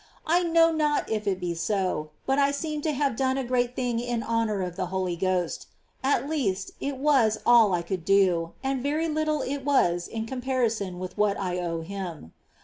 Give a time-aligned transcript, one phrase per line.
[0.25, 3.75] I know not if it be so, but I seemed to have done a great
[3.75, 5.67] thing in honour of the Holy Ghost—
[6.03, 10.97] at least, it was all I could do, and very little it was in comparison
[10.97, 12.33] with what I owe Him.